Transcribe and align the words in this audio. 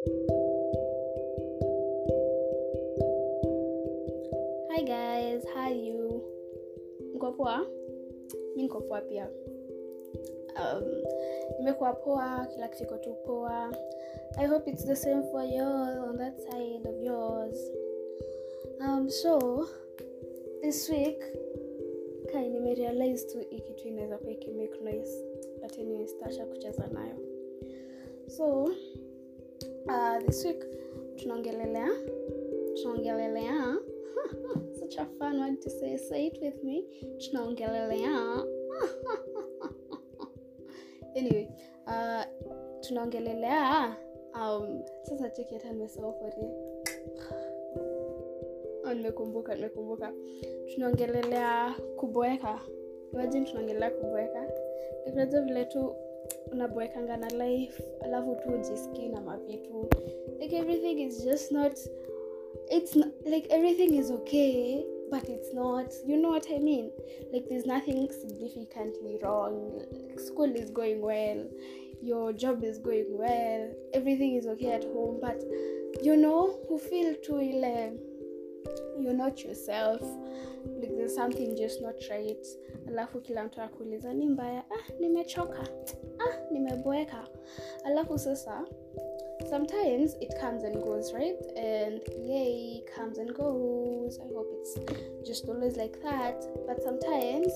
Hi 0.00 0.08
guys, 4.80 5.44
how 5.52 5.68
are 5.68 5.76
you? 5.76 6.24
Niko 7.12 7.36
poa? 7.36 7.68
Mi 8.56 8.64
niko 8.64 8.80
poa 8.88 9.04
pia. 9.04 9.28
Um, 10.56 11.04
poa, 12.00 12.48
kila 12.48 12.68
kitu 12.72 12.96
tu 13.04 13.12
poa. 13.28 13.68
I 14.38 14.48
hope 14.48 14.64
it's 14.72 14.88
the 14.88 14.96
same 14.96 15.20
for 15.28 15.44
you 15.44 15.68
on 16.08 16.16
that 16.16 16.40
side 16.48 16.88
of 16.88 16.96
yours. 17.04 17.60
Um, 18.80 19.10
so 19.10 19.68
this 20.62 20.88
week 20.88 21.20
kai 22.32 22.48
nimerealize 22.48 23.26
tu 23.26 23.38
hii 23.50 23.88
inaweza 23.88 24.18
kuwa 24.18 24.32
ikimake 24.32 24.80
noise 24.80 25.24
but 25.62 25.78
anyway 25.78 26.06
sitasha 26.06 26.46
kucheza 26.46 26.86
nayo 26.86 27.16
so 28.26 28.70
uh, 29.86 30.18
this 30.26 30.44
week 30.44 30.64
tunaongelelea 31.16 31.88
tunaongelelea. 32.74 33.76
Such 34.80 34.98
a 34.98 35.06
fun 35.18 35.40
word 35.40 35.60
to 35.60 35.70
say 35.70 35.96
say 35.98 36.26
it 36.26 36.38
with 36.42 36.62
me. 36.64 36.84
Tunaongelelea. 37.18 38.44
Anyway 41.16 41.48
uh, 41.86 42.22
tunaongelelea 42.80 43.96
um, 44.34 44.82
sasa 45.02 45.30
cheki 45.30 45.54
hata 45.54 45.72
Oh, 48.84 48.94
nimekumbuka 48.94 49.54
nimekumbuka. 49.54 50.12
Tunaongelelea 50.74 51.74
kuboeka. 51.96 52.60
Imagine 53.12 53.46
tunaongelelea 53.46 53.90
kuboeka. 53.90 54.48
Unajua 55.12 55.40
vile 55.40 55.64
tu 55.64 55.94
unaboekanga 56.52 57.16
na 57.16 57.28
life 57.28 57.82
alafu 58.00 58.34
tu 58.36 58.48
ujiski 58.54 59.08
na 59.08 59.20
mavitu. 59.20 59.88
Like 60.40 60.56
everything 60.56 61.02
is 61.02 61.24
just 61.24 61.52
not 61.52 61.78
it's 62.70 62.96
not, 62.96 63.08
like 63.26 63.54
everything 63.54 63.98
is 63.98 64.10
okay 64.10 64.84
but 65.10 65.28
it's 65.28 65.54
not 65.54 65.94
you 66.06 66.16
know 66.16 66.30
what 66.30 66.50
i 66.50 66.58
mean? 66.58 66.90
Like 67.32 67.48
there's 67.48 67.66
nothing 67.66 68.08
significantly 68.12 69.18
wrong. 69.22 69.82
School 70.16 70.56
is 70.56 70.72
going 70.72 71.02
well 71.02 71.46
your 72.02 72.32
job 72.32 72.64
is 72.64 72.78
going 72.80 73.06
well 73.10 73.74
everything 73.92 74.36
is 74.36 74.46
okay 74.46 74.72
at 74.72 74.84
home 74.84 75.18
but 75.20 75.42
you 76.02 76.16
know 76.16 76.58
who 76.68 76.78
feel 76.78 77.14
too 77.14 77.40
ile 77.40 77.92
you're 78.98 79.16
not 79.16 79.44
yourself. 79.44 80.02
Like 80.80 80.94
there's 80.96 81.14
something 81.14 81.56
just 81.56 81.82
not 81.82 81.94
right. 82.10 82.46
Alafu 82.88 83.20
kila 83.20 83.44
mtu 83.44 83.62
akuuliza 83.62 84.14
ni 84.14 84.26
mbaya? 84.26 84.64
Ah 84.70 84.92
nimechoka 85.00 85.68
ah 86.20 86.32
nimeboeka. 86.52 87.24
Alafu 87.84 88.18
sasa 88.18 88.64
sometimes 89.48 90.14
it 90.20 90.34
comes 90.40 90.64
and 90.64 90.76
goes 90.82 91.12
right? 91.12 91.40
And 91.56 92.00
yay 92.28 92.82
comes 92.96 93.18
and 93.18 93.32
goes. 93.34 94.18
I 94.20 94.28
hope 94.34 94.48
it's 94.60 94.78
just 95.26 95.48
always 95.48 95.76
like 95.76 96.02
that. 96.02 96.44
But 96.66 96.82
sometimes 96.82 97.52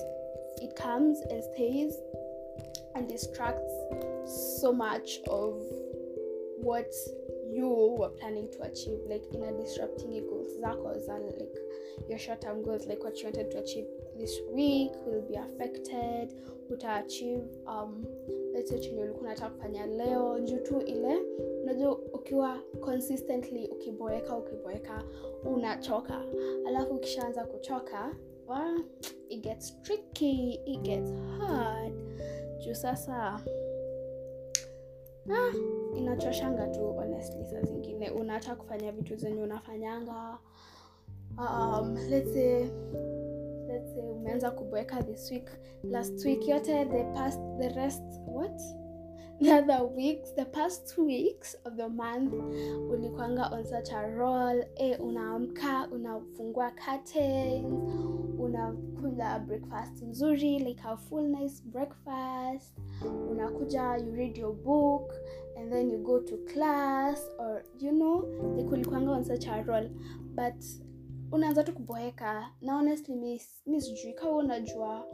it 0.61 0.75
comes 0.75 1.19
and 1.29 1.43
stays 1.43 1.93
and 2.95 3.07
distracts 3.07 3.73
so 4.59 4.73
much 4.73 5.19
of 5.27 5.61
what 6.61 6.91
you 7.51 7.95
were 7.99 8.09
planning 8.09 8.49
to 8.51 8.61
achieve 8.63 8.99
like 9.07 9.23
in 9.33 9.43
a 9.43 9.51
disrupting 9.51 10.11
your 10.11 10.25
goals 10.25 10.51
zako 10.59 10.99
za 11.05 11.15
like 11.17 11.57
your 12.09 12.17
short 12.17 12.41
term 12.41 12.63
goals 12.63 12.87
like 12.87 13.03
what 13.03 13.17
you 13.19 13.25
wanted 13.25 13.51
to 13.51 13.59
achieve 13.59 13.85
this 14.17 14.39
week 14.51 14.91
will 15.05 15.21
be 15.21 15.35
affected. 15.35 16.33
Uta 16.69 17.03
achieve 17.05 17.43
um 17.67 18.05
let's 18.55 18.79
chenye 18.79 19.01
ulikuwa 19.03 19.29
nataka 19.29 19.55
kufanya 19.55 19.85
leo 19.85 20.39
juu 20.39 20.57
tu 20.59 20.81
ile. 20.81 21.21
Unajua 21.63 21.97
ukiwa 21.97 22.59
consistently 22.81 23.67
ukiboeka 23.67 24.37
ukiboeka 24.37 25.03
unachoka. 25.55 26.21
Alafu 26.67 26.93
ukishaanza 26.95 27.45
kuchoka 27.45 28.15
it 29.29 29.43
gets 29.43 29.81
tricky 29.81 30.53
it 30.65 30.81
gets 30.81 31.11
hard. 31.37 31.93
Juu 32.59 32.73
sasa 32.73 33.41
ah, 35.29 35.51
inachoshanga 35.97 36.67
tu 36.67 36.93
honestly 36.93 37.45
saa 37.45 37.61
zingine. 37.61 38.09
Unataka 38.09 38.55
kufanya 38.55 38.91
vitu 38.91 39.15
zenye 39.15 39.41
unafanyanga. 39.43 40.37
Um, 41.37 41.97
let's 42.09 42.33
say 42.33 42.65
let's 43.75 43.93
say 43.93 44.01
umeanza 44.01 44.51
kuboeka 44.51 45.03
this 45.03 45.31
week 45.31 45.49
last 45.83 46.25
week 46.25 46.47
yote 46.47 46.85
the 46.85 47.03
past 47.13 47.39
the 47.59 47.69
rest 47.69 48.03
what? 48.25 48.61
The 49.41 49.51
other 49.51 49.83
weeks 49.83 50.31
the 50.37 50.45
past 50.45 50.95
two 50.95 51.05
weeks 51.05 51.57
of 51.65 51.75
the 51.75 51.89
month 51.89 52.33
ulikwanga 52.89 53.51
on 53.51 53.65
such 53.65 53.91
a 53.91 54.07
roll 54.07 54.63
e 54.75 54.95
unaamka 54.95 55.87
unafungua 55.91 56.71
curtains 56.71 57.65
unakula 58.39 59.39
breakfast 59.39 60.01
nzuri 60.03 60.59
like 60.59 60.81
a 60.85 60.97
full 60.97 61.27
nice 61.27 61.63
breakfast 61.65 62.77
unakuja 63.31 63.97
you 63.97 64.11
read 64.11 64.37
your 64.37 64.53
book 64.53 65.13
and 65.57 65.71
then 65.71 65.91
you 65.91 65.97
go 65.97 66.19
to 66.19 66.37
class 66.53 67.29
or 67.37 67.63
you 67.79 67.91
know 67.91 68.25
like 68.57 68.69
ulikwanga 68.69 69.11
on 69.11 69.25
such 69.25 69.47
a 69.47 69.63
roll. 69.63 69.89
But 70.35 70.63
unaanza 71.31 71.63
tu 71.63 71.73
kuboeka 71.73 72.47
na 72.61 72.73
honestly 72.73 73.15
mi 73.65 73.81
sijui 73.81 74.13
kawa 74.13 74.37
unajua 74.37 75.05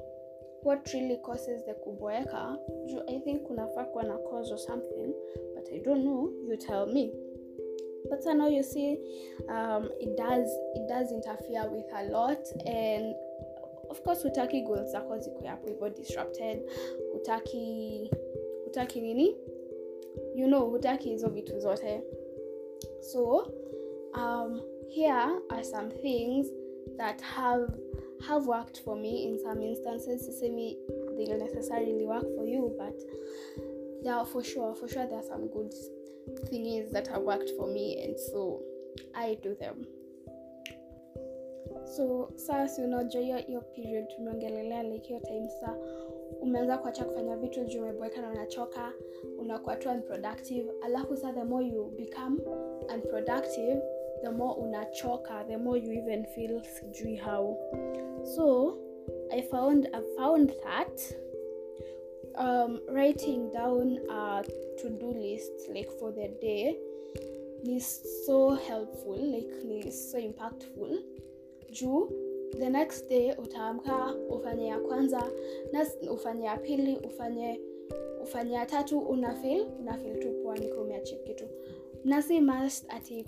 what 0.63 0.87
really 0.87 1.17
causes 1.17 1.65
the 1.65 1.73
kuboeka 1.73 2.57
juu 2.85 3.01
i 3.07 3.19
think 3.19 3.43
kunafaa 3.43 3.85
kuwa 3.85 4.03
na 4.03 4.17
cause 4.17 4.53
or 4.53 4.59
something 4.59 5.13
but 5.55 5.71
i 5.71 5.79
don't 5.79 6.01
know 6.01 6.31
you 6.47 6.57
tell 6.57 6.87
me. 6.87 7.13
But 8.09 8.25
now 8.25 8.47
you 8.47 8.63
see 8.63 8.99
um, 9.47 9.89
it 9.99 10.17
does 10.17 10.49
it 10.75 10.87
does 10.87 11.11
interfere 11.11 11.69
with 11.69 11.85
a 11.93 12.03
lot 12.09 12.43
and 12.65 13.15
of 13.89 14.01
course 14.03 14.23
hutaki 14.23 14.61
goal 14.61 14.85
zako 14.85 15.17
ziko 15.17 15.45
hapo 15.45 15.67
hivyo 15.67 15.89
disrupted 15.89 16.69
hutaki 17.13 18.11
hutaki 18.63 19.01
nini? 19.01 19.37
You 20.35 20.47
know 20.47 20.69
hutaki 20.69 21.09
hizo 21.09 21.29
vitu 21.29 21.59
zote. 21.59 22.03
So 22.99 23.47
um, 24.15 24.61
here 24.89 25.39
are 25.49 25.63
some 25.63 25.89
things 25.89 26.47
that 26.97 27.21
have 27.21 27.73
have 28.27 28.45
worked 28.45 28.79
for 28.85 28.95
me. 28.95 29.27
In 29.27 29.39
some 29.39 29.61
instances 29.61 30.27
sisemi 30.27 30.77
they'll 31.17 31.37
necessarily 31.37 32.05
work 32.05 32.25
for 32.35 32.45
you 32.45 32.75
but 32.77 32.95
yeah 34.03 34.23
for 34.25 34.43
sure 34.43 34.75
for 34.75 34.87
sure 34.87 35.07
there 35.07 35.19
are 35.19 35.27
some 35.27 35.47
good 35.47 35.73
things 36.49 36.91
that 36.91 37.07
have 37.07 37.23
worked 37.23 37.49
for 37.57 37.67
me 37.67 38.03
and 38.03 38.19
so 38.19 38.61
i 39.15 39.35
do 39.43 39.55
them. 39.55 39.85
So 41.95 42.31
sasa 42.35 42.83
unajua 42.83 43.37
hiyo 43.37 43.61
period 43.61 44.07
tumeongelelea 44.07 44.83
like 44.83 45.07
hiyo 45.07 45.19
time 45.19 45.49
sa 45.49 45.77
umeanza 46.41 46.77
kuacha 46.77 47.05
kufanya 47.05 47.37
vitu 47.37 47.63
juu 47.65 47.81
umeboeka 47.81 48.21
na 48.21 48.29
unachoka 48.31 48.93
unakuwa 49.39 49.75
tu 49.75 49.89
unproductive 49.89 50.71
alafu 50.81 51.17
sa 51.17 51.33
the 51.33 51.43
more 51.43 51.67
you 51.67 51.85
become 51.85 52.41
unproductive 52.95 53.81
the 54.23 54.31
more 54.31 54.55
unachoka 54.63 55.43
the 55.47 55.57
more 55.57 55.77
you 55.77 55.91
even 55.93 56.25
feel 56.25 56.61
sijui 56.63 57.15
how. 57.15 57.57
So 58.35 58.77
i 59.31 59.41
found 59.41 59.87
i 59.93 60.01
found 60.17 60.51
that 60.63 61.15
um, 62.35 62.79
writing 62.89 63.51
down 63.51 63.99
a 64.09 64.43
to-do 64.77 65.13
list 65.13 65.69
like 65.69 65.91
for 65.99 66.11
the 66.13 66.27
day 66.41 66.77
is 67.63 68.01
so 68.25 68.55
helpful 68.55 69.17
like 69.17 69.85
is 69.87 70.11
so 70.11 70.17
impactful. 70.17 71.03
Juu 71.71 72.09
the 72.59 72.69
next 72.69 73.09
day 73.09 73.33
utaamka 73.37 74.15
ufanye 74.29 74.67
ya 74.67 74.79
kwanza 74.79 75.31
na 75.71 76.11
ufanye 76.11 76.45
ya 76.45 76.57
pili 76.57 76.97
ufanye 76.97 77.61
ufanye 78.23 78.53
ya 78.53 78.65
tatu 78.65 78.99
unafil 78.99 79.65
unafil 79.79 80.19
tu 80.19 80.33
poa 80.43 80.57
niko 80.57 80.87
kitu 81.23 81.45
na 82.05 82.21
si 82.21 82.39
must 82.41 82.85
ati 82.89 83.25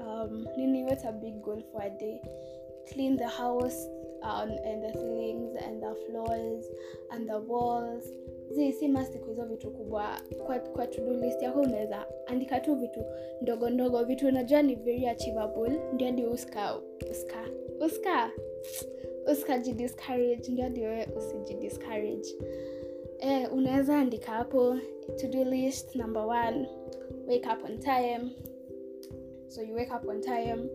um, 0.00 0.46
nini 0.56 0.84
what 0.84 1.04
a 1.04 1.12
big 1.12 1.42
goal 1.42 1.62
for 1.72 1.82
a 1.82 1.90
day. 1.90 2.20
Clean 2.92 3.16
the 3.16 3.28
house 3.28 3.86
um, 4.22 4.50
and 4.64 4.82
the 4.82 4.92
ceilings 4.92 5.56
and 5.64 5.82
the 5.82 5.94
floors 6.06 6.64
and 7.10 7.28
the 7.28 7.38
walls. 7.40 8.04
Zi 8.54 8.72
si 8.72 8.88
must 8.88 9.14
iko 9.14 9.26
hizo 9.30 9.44
vitu 9.44 9.70
kubwa 9.70 10.20
kwa, 10.46 10.58
kwa 10.58 10.86
to-do 10.86 11.14
yako 11.44 11.60
unaweza 11.60 12.06
andika 12.26 12.60
tu 12.60 12.74
vitu 12.74 13.04
ndogo 13.42 13.70
ndogo. 13.70 14.04
Vitu 14.04 14.26
unajua 14.26 14.62
ni 14.62 14.74
very 14.74 15.06
achievable 15.06 15.80
ndio 15.92 16.10
ndio 16.10 16.30
uska 16.30 16.80
uska 17.10 17.48
uska 17.86 18.30
uskajidiscourage 19.32 20.52
ndio 20.52 20.68
ndio 20.68 20.90
usijidiscourage. 21.16 22.28
Eh, 23.18 23.52
unaweza 23.54 23.98
andika 23.98 24.32
hapo 24.32 24.76
list 25.44 25.94
number 25.94 26.22
one 26.22 26.68
wake 27.26 27.46
up 27.46 27.64
on 27.64 27.78
time. 27.78 28.30
So 29.48 29.62
you 29.62 29.74
wake 29.74 29.90
up 29.92 30.06
on 30.08 30.20
time. 30.20 30.68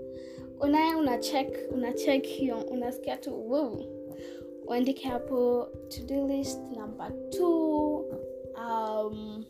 Unaye 0.60 0.96
una 0.96 1.18
check 1.18 1.72
una 1.74 1.94
check 1.94 2.26
hiyo 2.26 2.60
unasikia 2.72 3.18
tu 3.18 3.50
wow 3.52 3.78
uandike 4.68 5.08
hapo 5.08 5.68
to 5.90 6.28
list 6.28 6.60
number 6.78 7.30
two 7.30 8.06
um, 8.56 9.46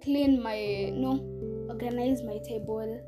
clean 0.00 0.40
my 0.42 0.90
no 0.90 1.20
organize 1.68 2.24
my 2.24 2.38
table. 2.38 3.00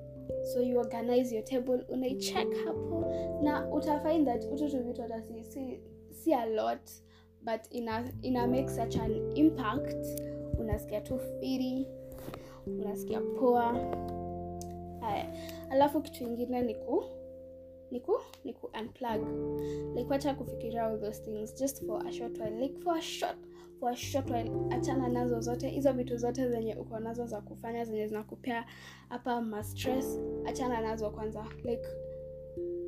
So 0.52 0.60
you 0.60 0.78
organize 0.78 1.32
your 1.34 1.44
table 1.44 1.84
unaicheck 1.88 2.48
hapo 2.64 3.04
na 3.42 3.68
utafind 3.72 4.26
that 4.26 4.44
ututu 4.44 4.82
vitu 4.82 5.02
si, 5.42 5.80
si 6.10 6.34
a 6.34 6.46
lot 6.46 6.90
but 7.42 7.60
ina, 7.70 8.12
ina 8.22 8.46
make 8.46 8.68
such 8.68 8.96
an 8.96 9.36
impact. 9.36 10.06
Unasikia 10.58 11.00
tu 11.00 11.18
firi 11.40 11.86
unasikia 12.66 13.20
poa. 13.20 13.72
Haya 15.00 15.32
alafu 15.70 16.00
kitu 16.00 16.24
ingine 16.24 16.62
ni 16.62 16.74
ku 16.74 17.04
niku 17.90 18.20
niku 18.44 18.70
unplug. 18.80 19.26
Like 19.96 20.10
wacha 20.10 20.34
kufikiria 20.34 20.86
all 20.86 21.00
those 21.00 21.22
things. 21.22 21.54
Just 21.54 21.86
for 21.86 22.06
a 22.06 22.12
short 22.12 22.38
while. 22.38 22.60
Like 22.60 22.78
for 22.80 22.96
a 22.98 23.02
short 23.02 23.36
for 23.80 23.90
a 23.90 23.96
short 23.96 24.30
while. 24.30 24.50
Achana 24.70 25.08
nazo 25.08 25.40
zote. 25.40 25.68
Hizo 25.68 25.92
vitu 25.92 26.16
zote 26.16 26.48
zenye 26.48 26.76
uko 26.76 26.98
nazo 27.00 27.26
za 27.26 27.40
kufanya 27.40 27.84
zenye 27.84 28.06
zinakupea 28.06 28.64
hapa 29.08 29.40
ma 29.40 29.64
stress 29.64 30.20
achana 30.46 30.80
nazo 30.80 31.10
kwanza. 31.10 31.46
Like 31.64 31.86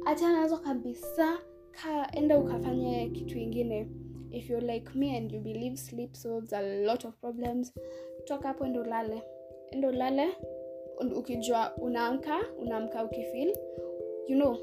achana 0.04 0.40
nazo 0.40 0.58
kabisa. 0.58 1.38
Ka 1.70 2.10
enda 2.12 2.38
ukafanye 2.38 3.10
kitu 3.10 3.38
ingine. 3.38 3.88
If 4.30 4.50
you're 4.50 4.72
like 4.74 4.98
me 4.98 5.16
and 5.16 5.32
you 5.32 5.40
believe 5.40 5.76
sleep 5.76 6.14
solves 6.14 6.52
a 6.52 6.60
lot 6.62 7.08
of 7.08 7.14
problems 7.20 7.72
toka 8.24 8.48
hapo 8.48 8.66
ndo 8.66 8.80
ulale 8.80 9.22
endo 9.70 9.88
ulale 9.88 10.28
ukijua 11.16 11.76
unaamka 11.76 12.38
unaamka 12.58 13.04
ukifil 13.04 13.52
you 14.28 14.36
know 14.36 14.56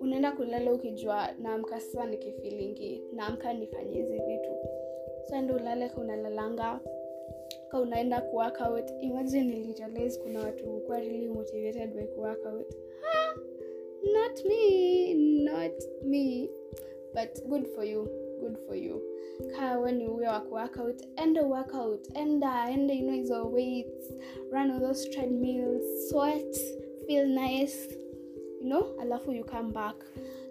unaenda 0.00 0.32
kulala 0.32 0.72
ukijua 0.72 1.28
naamka 1.38 1.80
sasa 1.80 2.06
nikifilingi 2.06 3.02
naamka 3.12 3.52
nifanye 3.52 3.94
hizi 3.96 4.12
vitu. 4.12 4.50
Sa 5.28 5.42
ndo 5.42 5.54
ulale 5.54 5.88
ka 5.88 6.00
unalalanga 6.00 6.80
ka 7.68 7.80
unaenda 7.80 8.20
kuworkout 8.20 8.90
imagine 9.00 9.44
nilirealize 9.44 10.20
kuna 10.20 10.40
watu 10.40 10.64
kuwa 10.80 11.00
really 11.00 11.28
motivated 11.28 11.94
by 11.94 12.02
kuworkout 12.06 12.74
ah, 13.14 13.34
not 14.12 14.44
me 14.44 15.14
not 15.44 15.84
me 16.02 16.50
but 17.14 17.44
good 17.46 17.66
for 17.66 17.84
you 17.84 18.08
good 18.40 18.56
for 18.66 18.76
you. 18.76 19.02
Kaa 19.56 19.78
we 19.78 19.92
ni 19.92 20.06
uwe 20.08 20.28
workout 20.28 20.48
kuworkout 20.48 21.38
a 21.38 21.42
workout 21.42 22.08
enda 22.14 22.70
enda 22.70 22.94
you 22.94 23.02
know 23.02 23.14
hizo 23.14 23.48
weights 23.50 24.12
run 24.52 24.70
on 24.70 24.80
those 24.80 25.08
treadmills 25.10 26.08
sweat 26.08 26.56
feel 27.06 27.26
nice 27.28 27.88
you 28.60 28.66
know 28.68 28.84
alafu 29.00 29.32
you 29.32 29.44
come 29.44 29.72
back. 29.72 29.96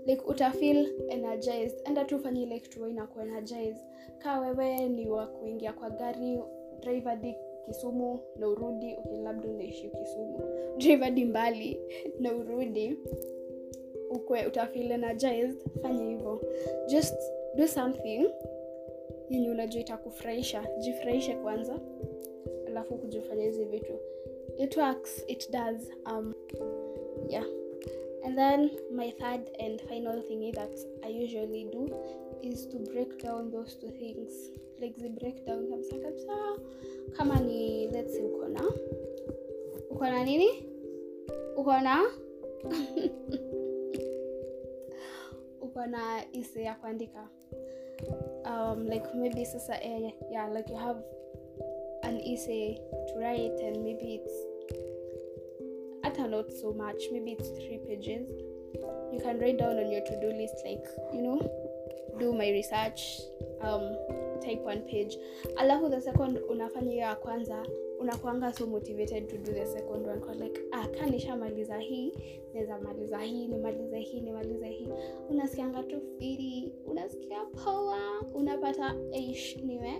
Like 0.05 0.21
utafeel 0.27 0.87
energized. 1.09 1.81
Enda 1.87 2.05
tu 2.05 2.19
fanye 2.19 2.43
ile 2.43 2.59
kitu 2.59 2.87
ina 2.87 3.07
kuenergize 3.07 3.75
kaa 4.17 4.39
wewe 4.39 4.89
ni 4.89 5.09
wa 5.09 5.27
kuingia 5.27 5.73
kwa 5.73 5.89
gari 5.89 6.39
drive 6.79 7.09
hadi 7.09 7.35
kisumu 7.65 8.19
na 8.39 8.47
urudi 8.47 8.95
okay, 8.97 9.17
labda 9.17 9.49
unaishi 9.49 9.89
kisumu. 9.89 10.39
Drive 10.77 11.03
hadi 11.03 11.25
mbali 11.25 11.79
na 12.19 12.33
urudi 12.35 12.97
ukwe 14.09 14.45
utafeel 14.45 14.91
energized 14.91 15.55
fanya 15.81 16.03
hivyo. 16.03 16.41
Just 16.87 17.15
do 17.55 17.67
something 17.67 18.29
yenye 19.29 19.49
unajua 19.49 19.81
itakufurahisha 19.81 20.63
jifurahishe 20.79 21.35
kwanza 21.35 21.79
alafu 22.67 22.97
kujifanya 22.97 23.43
hizi 23.43 23.65
vitu. 23.65 23.93
It 24.57 24.77
works 24.77 25.23
it 25.27 25.51
does 25.51 25.91
um, 26.11 26.33
yeah. 27.29 27.45
And 28.23 28.35
then 28.35 28.69
my 28.91 29.11
third 29.11 29.49
and 29.59 29.81
final 29.81 30.21
thingy 30.23 30.51
that 30.51 30.79
i 31.03 31.23
usually 31.23 31.63
do 31.63 31.89
is 32.41 32.69
to 32.69 32.77
break 32.79 33.23
down 33.23 33.51
those 33.51 33.77
two 33.79 33.91
things. 33.91 34.51
Like 34.81 34.99
the 35.01 35.09
breakdown 35.09 35.67
kabisa 35.69 35.95
kabisa. 35.95 36.33
Kama 37.17 37.39
ni 37.39 37.87
let's 37.91 38.13
say 38.13 38.23
uko 38.23 38.47
na 38.47 38.61
uko 39.91 40.05
na 40.05 40.23
nini? 40.23 40.49
Uko 41.57 41.71
uko 45.75 45.85
na 45.85 46.23
ise 46.31 46.63
ya 46.63 46.75
kuandika. 46.75 47.27
Um, 48.45 48.87
like 48.87 49.05
maybe 49.15 49.45
sasa 49.45 49.83
eh, 49.83 50.11
yeah 50.31 50.47
like 50.47 50.69
you 50.69 50.77
have 50.77 50.99
an 52.03 52.19
essay 52.23 52.79
to 53.07 53.19
write 53.19 53.59
and 53.59 53.83
maybe 53.83 54.19
it's 54.19 54.35
hata 56.03 56.27
not 56.27 56.51
so 56.51 56.71
much 56.73 57.03
maybe 57.11 57.31
it's 57.31 57.49
three 57.59 57.79
pages. 57.87 58.27
You 59.11 59.19
can 59.19 59.39
write 59.39 59.57
down 59.57 59.75
on 59.75 59.91
your 59.91 60.01
to-do 60.01 60.31
list 60.31 60.55
like 60.63 60.87
you 61.13 61.21
know 61.21 61.39
do 62.19 62.31
my 62.31 62.49
research 62.51 63.19
um, 63.61 63.83
type 64.39 64.61
one 64.65 64.81
page. 64.81 65.19
Alafu 65.55 65.89
the 65.89 66.01
second 66.01 66.39
unafanya 66.49 66.91
hiyo 66.91 67.03
ya 67.03 67.15
kwanza 67.15 67.65
unakuanga 67.99 68.53
so 68.53 68.67
motivated 68.67 69.27
to 69.27 69.37
do 69.37 69.51
the 69.51 69.65
second 69.65 70.07
one. 70.07 70.43
Like 70.43 70.61
ah, 70.71 70.87
kanishamaliza 70.87 71.77
hii 71.77 72.13
naweza 72.53 72.79
maliza 72.79 73.17
hii 73.19 73.47
nimalize 73.47 73.99
hii 73.99 74.21
nimalize 74.21 74.67
hii. 74.69 74.89
Unasikianga 75.29 75.83
tu 75.83 76.01
firi 76.19 76.71
unasikia 76.85 77.45
poa 77.45 77.97
unapata 78.33 78.95
ish 79.11 79.57
niwe 79.57 79.91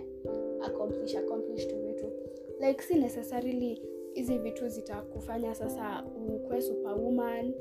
accomplish 0.62 1.14
accomplish 1.16 1.66
tu 1.66 1.76
vitu. 1.82 2.12
Like 2.60 2.82
si 2.82 2.94
necessarily 2.94 3.82
hizi 4.14 4.38
vitu 4.38 4.68
zitakufanya 4.68 5.54
sasa 5.54 6.04
ukwe 6.28 6.62
superwoman 6.62 7.54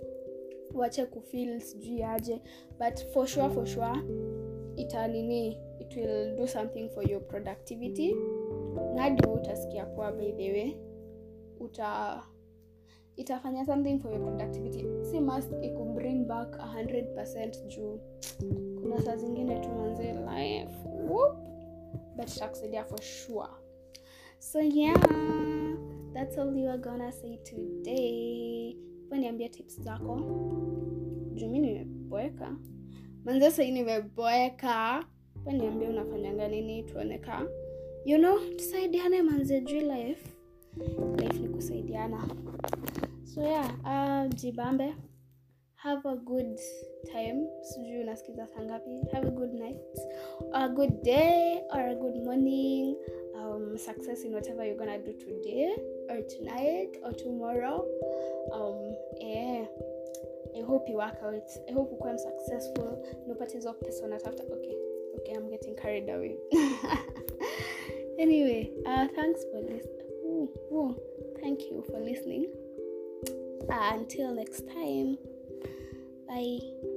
uache 0.75 1.05
kufil 1.05 1.59
sijui 1.59 2.03
aje 2.03 2.41
but 2.79 3.05
for 3.13 3.27
sure 3.27 3.49
for 3.49 3.65
sure 3.67 3.97
ita 4.75 5.07
nini 5.07 5.57
it 5.79 5.95
will 5.95 6.35
do 6.37 6.47
something 6.47 6.89
for 6.89 7.03
your 7.11 7.21
productivity. 7.27 8.15
Na 8.95 9.01
hadi 9.01 9.27
utasikia 9.27 9.85
poa 9.85 10.11
by 10.11 10.31
the 10.31 10.51
way 10.51 10.77
uta 11.59 12.23
itafanya 13.17 13.65
something 13.65 13.99
for 13.99 14.11
your 14.11 14.21
productivity. 14.21 14.85
Si 15.11 15.19
must 15.19 15.51
ikubring 15.61 16.25
back 16.27 16.55
100 16.57 17.67
juu. 17.67 17.99
Kuna 18.81 19.01
saa 19.01 19.15
zingine 19.15 19.59
tu 19.59 19.69
manze 19.69 20.13
life. 20.13 20.75
Whoop, 21.07 21.37
but 22.17 22.27
itakusaidia 22.35 22.83
for 22.85 23.01
sure. 23.01 23.49
So 24.39 24.59
yeah. 24.61 24.95
That's 26.13 26.37
all 26.37 26.55
you 26.55 26.69
are 26.69 26.77
gonna 26.77 27.11
say 27.11 27.37
today. 27.43 28.77
Niambia 29.11 29.49
tips 29.49 29.81
zako. 29.81 30.15
Juu 31.33 31.49
mi 31.49 31.59
nimeboeka. 31.59 32.57
Manze 33.25 33.51
sahii 33.51 33.71
nimeboeka 33.71 35.05
niambia 35.53 35.89
unafanyanga 35.89 36.47
nini 36.47 36.83
tuoneka 36.83 37.47
you 38.05 38.17
know 38.17 38.39
tusaidiane 38.55 39.21
manze 39.21 39.61
juu 39.61 39.79
life. 39.79 40.31
Life 41.17 41.39
ni 41.39 41.49
kusaidiana. 41.49 42.27
So 43.23 43.41
yeah 43.41 43.69
uh, 43.83 44.33
jibambe 44.33 44.93
have 45.75 46.09
a 46.09 46.15
good 46.15 46.59
time. 47.11 47.47
Sijui 47.61 47.99
unasikiza 47.99 48.47
saa 48.47 48.61
ngapi. 48.61 49.01
Have 49.11 49.27
a 49.27 49.31
good 49.31 49.53
night. 49.53 49.77
Or 50.41 50.61
a 50.63 50.69
good 50.69 51.01
day 51.03 51.61
or 51.73 51.79
a 51.79 51.95
good 51.95 52.15
morning. 52.25 52.95
Um, 53.35 53.77
success 53.77 54.23
in 54.23 54.33
whatever 54.33 54.65
you're 54.65 54.77
gonna 54.77 54.97
do 54.97 55.13
today 55.13 55.75
or 56.09 56.27
tonight 56.27 56.97
or 57.03 57.13
tomorrow. 57.15 57.85
Um, 58.51 58.95
yeah. 59.21 59.65
i 60.57 60.61
hope 60.61 60.89
you 60.89 60.97
work 60.97 61.17
out. 61.23 61.49
I 61.69 61.73
hope 61.73 61.93
ukuwe 61.93 62.17
successful 62.17 62.97
nupate 63.27 63.53
hizo 63.53 63.73
pesa 63.73 64.05
unatafuta. 64.05 64.43
Okay 64.53 64.94
okay 65.19 65.33
i'm 65.35 65.49
getting 65.49 65.75
carried 65.75 66.09
away. 66.09 66.37
Anyway 68.17 68.71
uh, 68.87 69.07
thanks 69.13 69.43
for 69.51 69.59
listening 69.59 69.95
thank 71.45 71.61
you 71.69 71.83
for 71.91 71.99
listening. 71.99 72.47
Uh, 73.71 73.91
until 73.93 74.33
next 74.33 74.67
time. 74.73 75.17
Bye 76.27 76.91